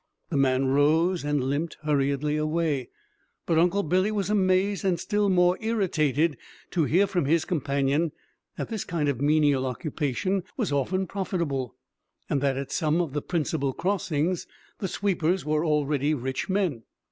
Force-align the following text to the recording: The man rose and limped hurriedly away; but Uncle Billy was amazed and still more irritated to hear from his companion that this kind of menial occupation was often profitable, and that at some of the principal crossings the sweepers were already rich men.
The 0.31 0.35
man 0.37 0.65
rose 0.65 1.23
and 1.23 1.43
limped 1.43 1.77
hurriedly 1.83 2.35
away; 2.35 2.89
but 3.45 3.59
Uncle 3.59 3.83
Billy 3.83 4.11
was 4.11 4.31
amazed 4.31 4.83
and 4.83 4.99
still 4.99 5.29
more 5.29 5.59
irritated 5.61 6.37
to 6.71 6.85
hear 6.85 7.05
from 7.05 7.25
his 7.25 7.45
companion 7.45 8.11
that 8.57 8.69
this 8.69 8.83
kind 8.83 9.09
of 9.09 9.21
menial 9.21 9.67
occupation 9.67 10.41
was 10.57 10.71
often 10.71 11.05
profitable, 11.05 11.75
and 12.31 12.41
that 12.41 12.57
at 12.57 12.71
some 12.71 12.99
of 12.99 13.13
the 13.13 13.21
principal 13.21 13.73
crossings 13.73 14.47
the 14.79 14.87
sweepers 14.87 15.45
were 15.45 15.63
already 15.63 16.15
rich 16.15 16.49
men. 16.49 16.81